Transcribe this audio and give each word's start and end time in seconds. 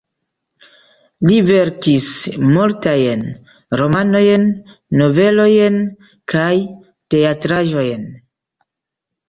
Li 1.29 1.35
verkis 1.49 2.07
multajn 2.53 3.21
romanojn, 3.83 4.49
novelojn 5.03 5.79
kaj 6.35 6.49
teatraĵojn. 7.17 8.13